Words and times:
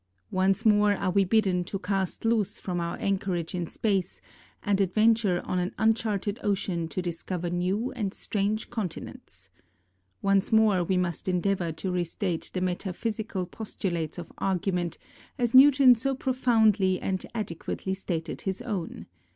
Once 0.31 0.63
niore 0.63 1.13
we 1.13 1.21
are 1.21 1.25
bidden 1.27 1.63
to 1.63 1.77
cast 1.77 2.25
loose 2.25 2.57
from 2.57 2.79
our 2.79 2.97
anchorage 2.97 3.53
in 3.53 3.67
space, 3.67 4.19
and 4.63 4.81
adventure 4.81 5.43
on 5.45 5.59
an 5.59 5.71
uncharted 5.77 6.39
ocean 6.41 6.87
to 6.87 7.03
discover 7.03 7.51
new 7.51 7.91
and 7.91 8.11
strange 8.11 8.71
continents. 8.71 9.51
Once 10.23 10.51
more 10.51 10.83
we 10.83 10.97
must 10.97 11.27
endeavour 11.29 11.71
to 11.71 11.91
restate 11.91 12.49
the 12.55 12.61
metaphysical 12.61 13.45
postulates 13.45 14.17
of 14.17 14.31
argument 14.39 14.97
as 15.37 15.53
Newton 15.53 15.93
so 15.93 16.15
profoundly 16.15 16.99
and 16.99 17.23
adequately 17.35 17.93
stated 17.93 18.41
his 18.41 18.59
own. 18.63 19.05